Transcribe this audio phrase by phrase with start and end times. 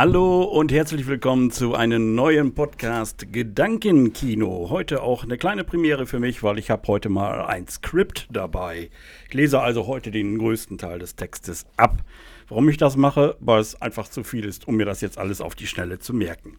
[0.00, 4.70] Hallo und herzlich willkommen zu einem neuen Podcast Gedankenkino.
[4.70, 8.90] Heute auch eine kleine Premiere für mich, weil ich habe heute mal ein Skript dabei.
[9.26, 12.04] Ich lese also heute den größten Teil des Textes ab.
[12.48, 13.36] Warum ich das mache?
[13.40, 16.14] Weil es einfach zu viel ist, um mir das jetzt alles auf die Schnelle zu
[16.14, 16.56] merken.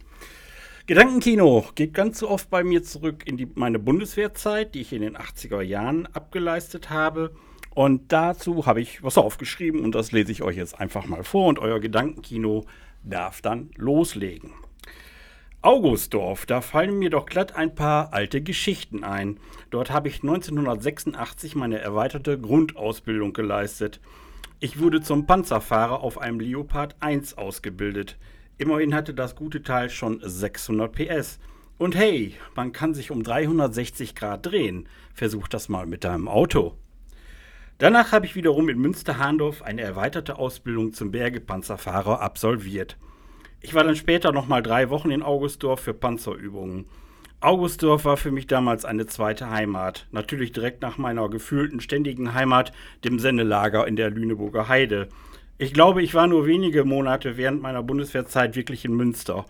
[0.85, 5.01] Gedankenkino geht ganz so oft bei mir zurück in die, meine Bundeswehrzeit, die ich in
[5.01, 7.31] den 80er Jahren abgeleistet habe.
[7.73, 11.47] Und dazu habe ich was aufgeschrieben und das lese ich euch jetzt einfach mal vor
[11.47, 12.65] und euer Gedankenkino
[13.03, 14.53] darf dann loslegen.
[15.61, 19.39] Augustdorf, da fallen mir doch glatt ein paar alte Geschichten ein.
[19.71, 23.99] Dort habe ich 1986 meine erweiterte Grundausbildung geleistet.
[24.61, 28.17] Ich wurde zum Panzerfahrer auf einem Leopard 1 ausgebildet.
[28.57, 31.39] Immerhin hatte das gute Teil schon 600 PS.
[31.77, 34.87] Und hey, man kann sich um 360 Grad drehen.
[35.13, 36.75] Versuch das mal mit deinem Auto.
[37.79, 42.97] Danach habe ich wiederum in Münster-Hahndorf eine erweiterte Ausbildung zum Bergepanzerfahrer absolviert.
[43.61, 46.87] Ich war dann später nochmal drei Wochen in Augustdorf für Panzerübungen.
[47.39, 50.07] Augustdorf war für mich damals eine zweite Heimat.
[50.11, 52.73] Natürlich direkt nach meiner gefühlten ständigen Heimat,
[53.05, 55.07] dem Sennelager in der Lüneburger Heide.
[55.57, 59.45] Ich glaube, ich war nur wenige Monate während meiner Bundeswehrzeit wirklich in Münster.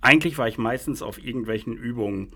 [0.00, 2.30] Eigentlich war ich meistens auf irgendwelchen Übungen.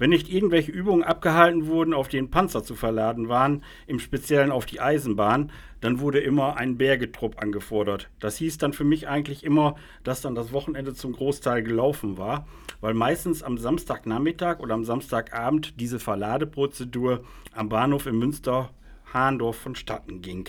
[0.00, 4.64] Wenn nicht irgendwelche Übungen abgehalten wurden, auf denen Panzer zu verladen waren, im Speziellen auf
[4.64, 8.08] die Eisenbahn, dann wurde immer ein Bergetrupp angefordert.
[8.18, 12.48] Das hieß dann für mich eigentlich immer, dass dann das Wochenende zum Großteil gelaufen war,
[12.80, 20.48] weil meistens am Samstagnachmittag oder am Samstagabend diese Verladeprozedur am Bahnhof in Münster-Hahndorf vonstatten ging.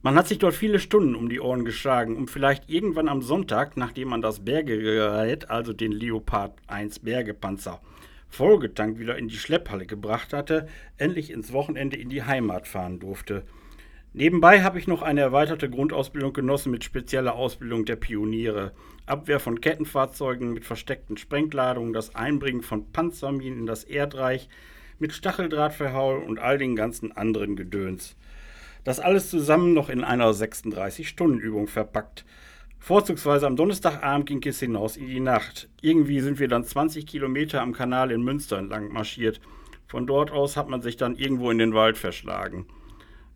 [0.00, 3.76] Man hat sich dort viele Stunden um die Ohren geschlagen, um vielleicht irgendwann am Sonntag,
[3.76, 7.82] nachdem man das Bergegerät, also den Leopard 1 Bergepanzer,
[8.28, 13.44] vollgetankt wieder in die Schlepphalle gebracht hatte, endlich ins Wochenende in die Heimat fahren durfte.
[14.12, 18.72] Nebenbei habe ich noch eine erweiterte Grundausbildung genossen mit spezieller Ausbildung der Pioniere,
[19.06, 24.48] Abwehr von Kettenfahrzeugen mit versteckten Sprengladungen, das Einbringen von Panzerminen in das Erdreich,
[24.98, 28.16] mit Stacheldrahtverhaul und all den ganzen anderen Gedöns.
[28.84, 32.24] Das alles zusammen noch in einer 36-Stunden-Übung verpackt.
[32.78, 35.68] Vorzugsweise am Donnerstagabend ging es hinaus in die Nacht.
[35.82, 39.40] Irgendwie sind wir dann 20 Kilometer am Kanal in Münster entlang marschiert.
[39.86, 42.66] Von dort aus hat man sich dann irgendwo in den Wald verschlagen.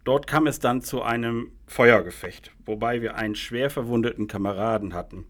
[0.05, 5.27] Dort kam es dann zu einem Feuergefecht, wobei wir einen schwer verwundeten Kameraden hatten.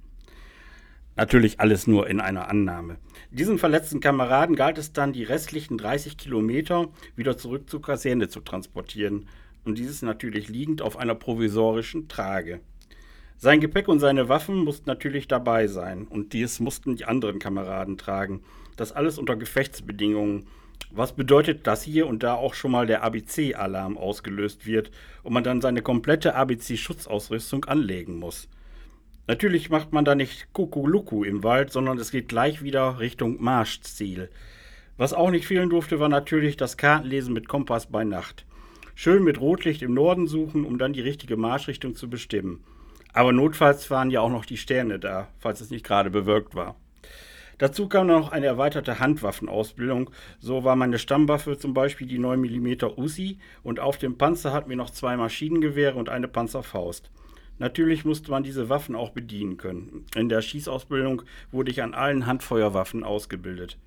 [1.14, 2.96] Natürlich alles nur in einer Annahme.
[3.30, 8.40] Diesen verletzten Kameraden galt es dann, die restlichen 30 Kilometer wieder zurück zur Kaserne zu
[8.40, 9.28] transportieren.
[9.64, 12.60] Und dieses natürlich liegend auf einer provisorischen Trage.
[13.36, 17.98] Sein Gepäck und seine Waffen mussten natürlich dabei sein und dies mussten die anderen Kameraden
[17.98, 18.42] tragen.
[18.76, 20.46] Das alles unter Gefechtsbedingungen.
[20.90, 24.90] Was bedeutet, dass hier und da auch schon mal der ABC-Alarm ausgelöst wird
[25.22, 28.48] und man dann seine komplette ABC-Schutzausrüstung anlegen muss.
[29.26, 34.28] Natürlich macht man da nicht Kukuluku im Wald, sondern es geht gleich wieder Richtung Marschziel.
[34.96, 38.44] Was auch nicht fehlen durfte, war natürlich das Kartenlesen mit Kompass bei Nacht.
[38.94, 42.62] Schön mit Rotlicht im Norden suchen, um dann die richtige Marschrichtung zu bestimmen.
[43.12, 46.76] Aber notfalls waren ja auch noch die Sterne da, falls es nicht gerade bewölkt war.
[47.58, 50.10] Dazu kam noch eine erweiterte Handwaffenausbildung.
[50.40, 54.70] So war meine Stammwaffe zum Beispiel die 9 mm Uzi und auf dem Panzer hatten
[54.70, 57.10] wir noch zwei Maschinengewehre und eine Panzerfaust.
[57.58, 60.06] Natürlich musste man diese Waffen auch bedienen können.
[60.16, 63.78] In der Schießausbildung wurde ich an allen Handfeuerwaffen ausgebildet.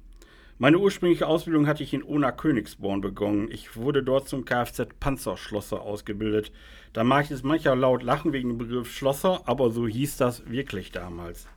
[0.58, 3.52] Meine ursprüngliche Ausbildung hatte ich in Ona Königsborn begonnen.
[3.52, 6.54] Ich wurde dort zum Kfz-Panzerschlosser ausgebildet.
[6.94, 10.94] Da mag jetzt mancher laut lachen wegen dem Begriff Schlosser, aber so hieß das wirklich
[10.94, 11.50] damals.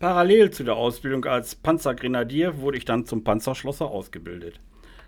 [0.00, 4.58] Parallel zu der Ausbildung als Panzergrenadier wurde ich dann zum Panzerschlosser ausgebildet.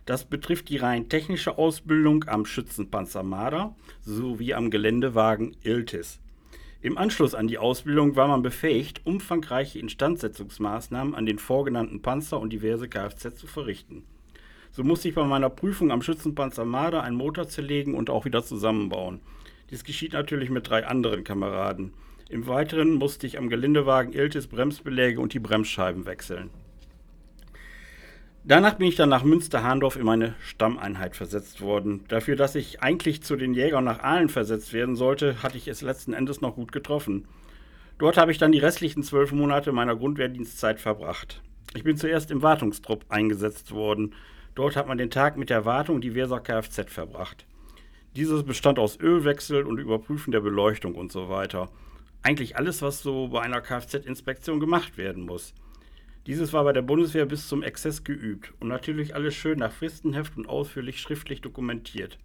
[0.07, 6.21] Das betrifft die rein technische Ausbildung am Schützenpanzer Marder sowie am Geländewagen Iltis.
[6.85, 12.53] Im Anschluss an die Ausbildung war man befähigt, umfangreiche Instandsetzungsmaßnahmen an den vorgenannten Panzer und
[12.53, 14.05] diverse Kfz zu verrichten.
[14.71, 18.45] So musste ich bei meiner Prüfung am Schützenpanzer Marder einen Motor zerlegen und auch wieder
[18.45, 19.21] zusammenbauen.
[19.71, 21.95] Dies geschieht natürlich mit drei anderen Kameraden.
[22.29, 26.51] Im Weiteren musste ich am Geländewagen Iltis Bremsbeläge und die Bremsscheiben wechseln.
[28.47, 32.05] Danach bin ich dann nach Münster-Hahndorf in meine Stammeinheit versetzt worden.
[32.09, 35.81] Dafür, dass ich eigentlich zu den Jägern nach Aalen versetzt werden sollte, hatte ich es
[35.81, 37.27] letzten Endes noch gut getroffen.
[37.97, 41.41] Dort habe ich dann die restlichen zwölf Monate meiner Grundwehrdienstzeit verbracht.
[41.75, 44.15] Ich bin zuerst im Wartungstrupp eingesetzt worden.
[44.55, 47.47] Dort hat man den Tag mit der Wartung diverser Kfz verbracht.
[48.15, 51.71] Dieses bestand aus Ölwechsel und Überprüfen der Beleuchtung und so weiter.
[52.23, 55.55] Eigentlich alles, was so bei einer Kfz-Inspektion gemacht werden muss.
[56.27, 60.37] Dieses war bei der Bundeswehr bis zum Exzess geübt und natürlich alles schön nach Fristenheft
[60.39, 62.19] und ausführlich schriftlich dokumentiert.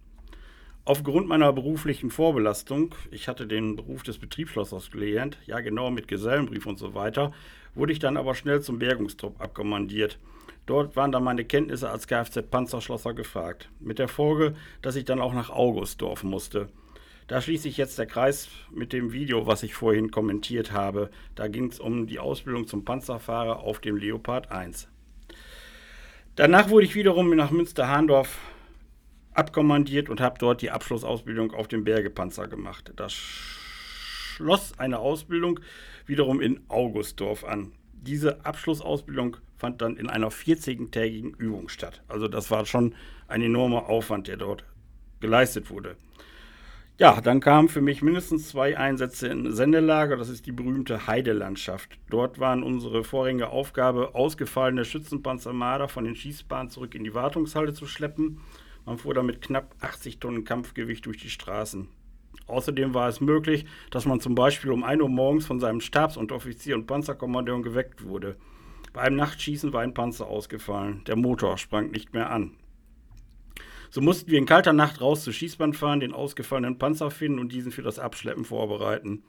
[0.86, 6.66] Aufgrund meiner beruflichen Vorbelastung, ich hatte den Beruf des Betriebsschlossers gelernt, ja genau mit Gesellenbrief
[6.66, 7.34] und so weiter,
[7.75, 10.18] wurde ich dann aber schnell zum Bergungstrupp abkommandiert.
[10.66, 13.69] Dort waren dann meine Kenntnisse als Kfz-Panzerschlosser gefragt.
[13.80, 16.69] Mit der Folge, dass ich dann auch nach Augustdorf musste.
[17.30, 21.12] Da schließt sich jetzt der Kreis mit dem Video, was ich vorhin kommentiert habe.
[21.36, 24.88] Da ging es um die Ausbildung zum Panzerfahrer auf dem Leopard 1.
[26.36, 28.40] Danach wurde ich wiederum nach Münster-Hahndorf
[29.36, 32.94] abkommandiert und habe dort die Abschlussausbildung auf dem Bergepanzer gemacht.
[32.96, 35.60] Das schloss eine Ausbildung
[36.08, 37.74] wiederum in Augustdorf an.
[37.94, 42.02] Diese Abschlussausbildung fand dann in einer 14-tägigen Übung statt.
[42.08, 42.96] Also das war schon
[43.28, 44.64] ein enormer Aufwand, der dort
[45.20, 45.96] geleistet wurde.
[47.00, 50.18] Ja, dann kamen für mich mindestens zwei Einsätze in Sendelager.
[50.18, 51.98] Das ist die berühmte Heidelandschaft.
[52.10, 57.74] Dort waren unsere vorrangige Aufgabe, ausgefallene Schützenpanzer Marder von den Schießbahnen zurück in die Wartungshalle
[57.74, 58.42] zu schleppen
[58.90, 61.88] man fuhr damit knapp 80 Tonnen Kampfgewicht durch die Straßen.
[62.48, 66.74] Außerdem war es möglich, dass man zum Beispiel um 1 Uhr morgens von seinem Stabsunteroffizier
[66.74, 68.36] und Panzerkommandeur geweckt wurde.
[68.92, 71.04] Bei einem Nachtschießen war ein Panzer ausgefallen.
[71.06, 72.56] Der Motor sprang nicht mehr an.
[73.91, 77.51] So mussten wir in kalter Nacht raus zur Schießbahn fahren, den ausgefallenen Panzer finden und
[77.51, 79.24] diesen für das Abschleppen vorbereiten,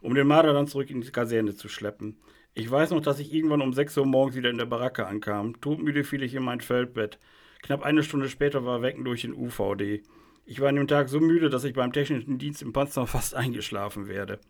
[0.00, 2.16] um den Marder dann zurück in die Kaserne zu schleppen.
[2.54, 5.60] Ich weiß noch, dass ich irgendwann um 6 Uhr morgens wieder in der Baracke ankam.
[5.60, 7.18] Todmüde fiel ich in mein Feldbett.
[7.62, 10.02] Knapp eine Stunde später war Wecken durch den UVD.
[10.46, 13.34] Ich war an dem Tag so müde, dass ich beim technischen Dienst im Panzer fast
[13.34, 14.40] eingeschlafen werde.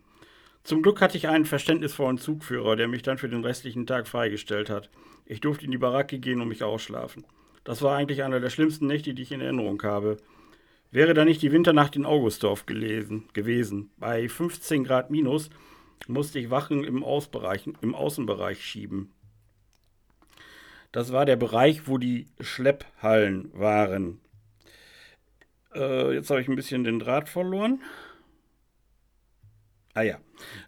[0.63, 4.69] Zum Glück hatte ich einen verständnisvollen Zugführer, der mich dann für den restlichen Tag freigestellt
[4.69, 4.89] hat.
[5.25, 7.25] Ich durfte in die Baracke gehen und mich ausschlafen.
[7.63, 10.17] Das war eigentlich einer der schlimmsten Nächte, die ich in Erinnerung habe.
[10.89, 13.91] Wäre da nicht die Winternacht in Augustdorf gelesen, gewesen.
[13.97, 15.49] Bei 15 Grad minus
[16.07, 16.97] musste ich Wachen im,
[17.81, 19.13] im Außenbereich schieben.
[20.91, 24.19] Das war der Bereich, wo die Schlepphallen waren.
[25.73, 27.81] Äh, jetzt habe ich ein bisschen den Draht verloren.
[29.93, 30.19] Ah ja.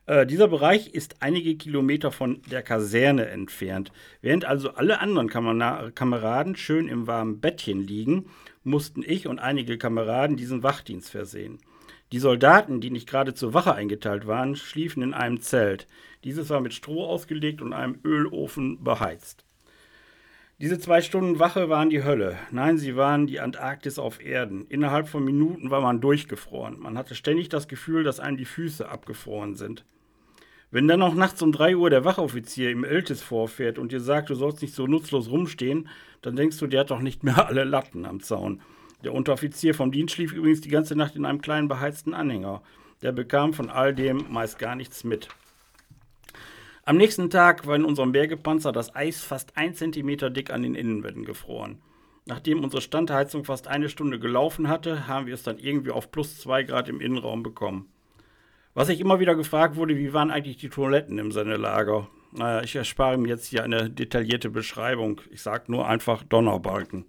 [0.06, 3.92] Äh, dieser Bereich ist einige Kilometer von der Kaserne entfernt.
[4.22, 8.26] Während also alle anderen Kamer Kameraden schön im warmen Bettchen liegen,
[8.64, 11.60] mussten ich und einige Kameraden diesen Wachdienst versehen.
[12.12, 15.88] Die Soldaten, die nicht gerade zur Wache eingeteilt waren, schliefen in einem Zelt.
[16.24, 19.46] Dieses war mit Stroh ausgelegt und einem Ölofen beheizt.
[20.60, 22.38] Diese zwei Stunden Wache waren die Hölle.
[22.52, 24.66] Nein, sie waren die Antarktis auf Erden.
[24.70, 26.80] Innerhalb von Minuten war man durchgefroren.
[26.80, 29.84] Man hatte ständig das Gefühl, dass einem die Füße abgefroren sind.
[30.70, 34.30] Wenn dann noch nachts um 3 Uhr der Wachoffizier im Eltis vorfährt und dir sagt,
[34.30, 35.90] du sollst nicht so nutzlos rumstehen,
[36.22, 38.62] dann denkst du, der hat doch nicht mehr alle Latten am Zaun.
[39.04, 42.62] Der Unteroffizier vom Dienst schlief übrigens die ganze Nacht in einem kleinen beheizten Anhänger.
[43.02, 45.28] Der bekam von all dem meist gar nichts mit.
[46.86, 50.76] Am nächsten Tag war in unserem Bergepanzer das Eis fast ein Zentimeter dick an den
[50.76, 51.82] Innenwänden gefroren.
[52.26, 56.42] Nachdem unsere Standheizung fast eine Stunde gelaufen hatte, haben wir es dann irgendwie auf plus
[56.42, 57.88] zwei Grad im Innenraum bekommen.
[58.74, 62.10] Was ich immer wieder gefragt wurde, wie waren eigentlich die Toiletten im Sennelager?
[62.34, 65.22] Naja, ich erspare mir jetzt hier eine detaillierte Beschreibung.
[65.32, 67.06] Ich sage nur einfach Donnerbalken.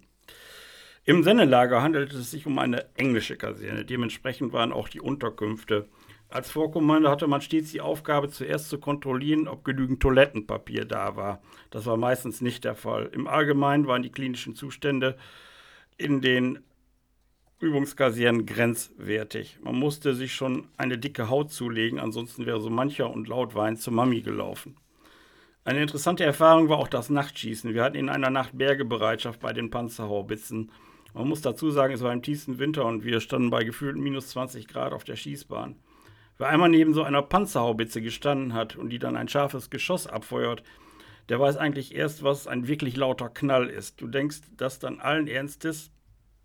[1.03, 3.83] Im Sennelager handelte es sich um eine englische Kaserne.
[3.83, 5.89] Dementsprechend waren auch die Unterkünfte
[6.29, 11.41] als Vorkommando hatte man stets die Aufgabe, zuerst zu kontrollieren, ob genügend Toilettenpapier da war.
[11.69, 13.09] Das war meistens nicht der Fall.
[13.13, 15.17] Im Allgemeinen waren die klinischen Zustände
[15.97, 16.59] in den
[17.59, 19.59] Übungskasernen grenzwertig.
[19.61, 23.77] Man musste sich schon eine dicke Haut zulegen, ansonsten wäre so mancher und laut Wein
[23.77, 24.75] zur Mami gelaufen.
[25.63, 27.73] Eine interessante Erfahrung war auch das Nachtschießen.
[27.73, 30.71] Wir hatten in einer Nacht Bergebereitschaft bei den Panzerhaubitzen.
[31.13, 34.27] Man muss dazu sagen, es war im tiefsten Winter und wir standen bei gefühlten minus
[34.29, 35.75] 20 Grad auf der Schießbahn.
[36.37, 40.63] Wer einmal neben so einer Panzerhaubitze gestanden hat und die dann ein scharfes Geschoss abfeuert,
[41.29, 44.01] der weiß eigentlich erst, was ein wirklich lauter Knall ist.
[44.01, 45.91] Du denkst das dann allen Ernstes,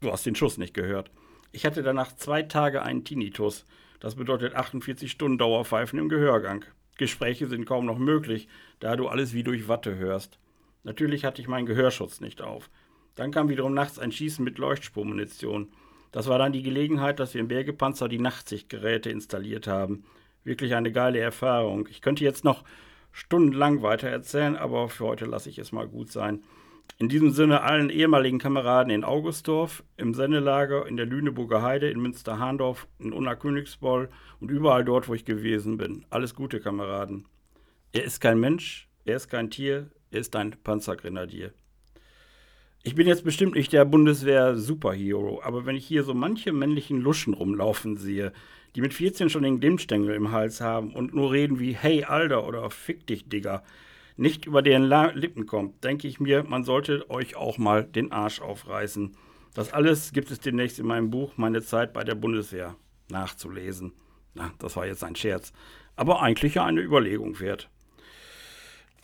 [0.00, 1.10] du hast den Schuss nicht gehört.
[1.52, 3.66] Ich hatte danach zwei Tage einen Tinnitus.
[3.98, 6.64] Das bedeutet 48 Stunden Dauerpfeifen im Gehörgang.
[6.96, 10.38] Gespräche sind kaum noch möglich, da du alles wie durch Watte hörst.
[10.84, 12.70] Natürlich hatte ich meinen Gehörschutz nicht auf.
[13.16, 15.72] Dann kam wiederum nachts ein Schießen mit Leuchtspurmunition.
[16.12, 20.04] Das war dann die Gelegenheit, dass wir im Bergepanzer die Nachtsichtgeräte installiert haben.
[20.44, 21.88] Wirklich eine geile Erfahrung.
[21.90, 22.64] Ich könnte jetzt noch
[23.12, 26.42] stundenlang weiter erzählen, aber für heute lasse ich es mal gut sein.
[26.98, 32.00] In diesem Sinne allen ehemaligen Kameraden in Augustdorf, im Sennelager, in der Lüneburger Heide, in
[32.00, 36.04] Münster-Hahndorf, in Unna-Königsboll und überall dort, wo ich gewesen bin.
[36.10, 37.26] Alles Gute, Kameraden.
[37.92, 41.52] Er ist kein Mensch, er ist kein Tier, er ist ein Panzergrenadier.
[42.82, 47.34] Ich bin jetzt bestimmt nicht der Bundeswehr-Superhero, aber wenn ich hier so manche männlichen Luschen
[47.34, 48.32] rumlaufen sehe,
[48.74, 52.46] die mit 14 schon den Glimmstängel im Hals haben und nur reden wie Hey Alter
[52.48, 53.62] oder Fick dich Digger,
[54.16, 58.12] nicht über deren La Lippen kommt, denke ich mir, man sollte euch auch mal den
[58.12, 59.14] Arsch aufreißen.
[59.52, 62.76] Das alles gibt es demnächst in meinem Buch Meine Zeit bei der Bundeswehr
[63.10, 63.92] nachzulesen.
[64.32, 65.52] Na, das war jetzt ein Scherz.
[65.96, 67.68] Aber eigentlich ja eine Überlegung wert.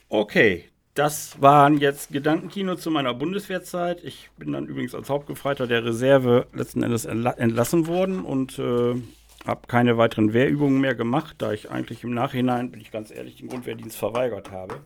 [0.09, 4.03] Okay, das waren jetzt Gedankenkino zu meiner Bundeswehrzeit.
[4.03, 8.95] Ich bin dann übrigens als Hauptgefreiter der Reserve letzten Endes entlassen worden und äh,
[9.47, 13.37] habe keine weiteren Wehrübungen mehr gemacht, da ich eigentlich im Nachhinein, bin ich ganz ehrlich,
[13.37, 14.77] den Grundwehrdienst verweigert habe.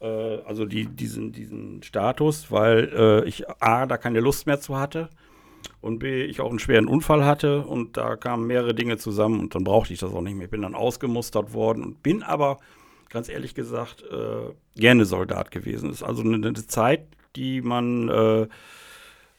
[0.00, 4.78] Äh, also die, diesen, diesen Status, weil äh, ich A, da keine Lust mehr zu
[4.78, 5.08] hatte
[5.80, 9.56] und B, ich auch einen schweren Unfall hatte und da kamen mehrere Dinge zusammen und
[9.56, 10.44] dann brauchte ich das auch nicht mehr.
[10.44, 12.58] Ich bin dann ausgemustert worden und bin aber,
[13.12, 15.90] ganz ehrlich gesagt, äh, gerne Soldat gewesen.
[15.90, 18.48] Ist also eine, eine Zeit, die man äh,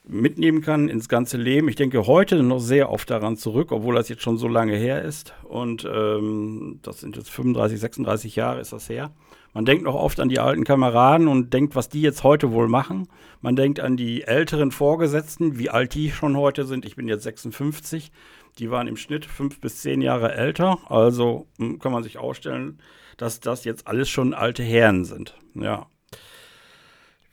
[0.05, 1.69] mitnehmen kann ins ganze Leben.
[1.69, 5.01] Ich denke heute noch sehr oft daran zurück, obwohl das jetzt schon so lange her
[5.01, 5.33] ist.
[5.43, 9.11] Und ähm, das sind jetzt 35, 36 Jahre ist das her.
[9.53, 12.67] Man denkt noch oft an die alten Kameraden und denkt, was die jetzt heute wohl
[12.67, 13.07] machen.
[13.39, 16.85] Man denkt an die älteren Vorgesetzten, wie alt die schon heute sind.
[16.85, 18.11] Ich bin jetzt 56.
[18.59, 20.79] Die waren im Schnitt fünf bis zehn Jahre älter.
[20.89, 22.79] Also hm, kann man sich ausstellen,
[23.17, 25.37] dass das jetzt alles schon alte Herren sind.
[25.53, 25.87] Ja,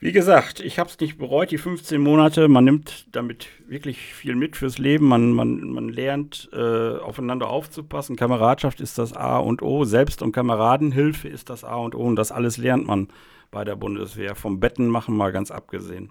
[0.03, 2.47] wie gesagt, ich habe es nicht bereut, die 15 Monate.
[2.47, 5.07] Man nimmt damit wirklich viel mit fürs Leben.
[5.07, 8.15] Man, man, man lernt, äh, aufeinander aufzupassen.
[8.15, 9.85] Kameradschaft ist das A und O.
[9.85, 12.01] Selbst- und Kameradenhilfe ist das A und O.
[12.01, 13.09] Und das alles lernt man
[13.51, 14.33] bei der Bundeswehr.
[14.33, 16.09] Vom Betten machen mal ganz abgesehen.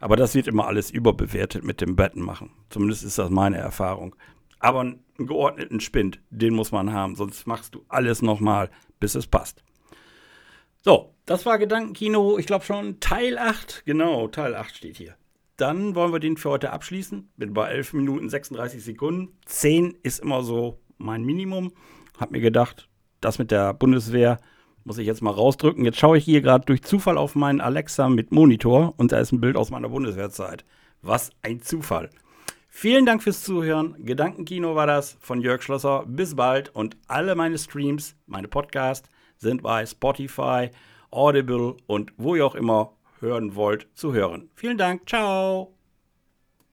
[0.00, 2.50] Aber das wird immer alles überbewertet mit dem Betten machen.
[2.70, 4.16] Zumindest ist das meine Erfahrung.
[4.58, 7.14] Aber einen geordneten Spind, den muss man haben.
[7.14, 8.68] Sonst machst du alles nochmal,
[8.98, 9.62] bis es passt.
[10.88, 13.82] So, das war Gedankenkino, ich glaube schon Teil 8.
[13.84, 15.16] Genau, Teil 8 steht hier.
[15.58, 17.28] Dann wollen wir den für heute abschließen.
[17.36, 19.36] Bin bei 11 Minuten 36 Sekunden.
[19.44, 21.74] 10 ist immer so mein Minimum.
[22.18, 22.88] Hab mir gedacht,
[23.20, 24.38] das mit der Bundeswehr
[24.84, 25.84] muss ich jetzt mal rausdrücken.
[25.84, 29.30] Jetzt schaue ich hier gerade durch Zufall auf meinen Alexa mit Monitor und da ist
[29.30, 30.64] ein Bild aus meiner Bundeswehrzeit.
[31.02, 32.08] Was ein Zufall.
[32.70, 33.94] Vielen Dank fürs Zuhören.
[33.98, 36.04] Gedankenkino war das von Jörg Schlosser.
[36.06, 40.70] Bis bald und alle meine Streams, meine Podcasts sind bei Spotify,
[41.10, 44.50] Audible und wo ihr auch immer hören wollt, zu hören.
[44.54, 45.08] Vielen Dank.
[45.08, 45.77] Ciao.